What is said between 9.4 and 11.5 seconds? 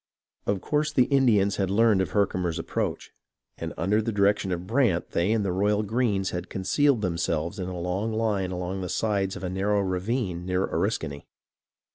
a narrow ravine near Oriskany.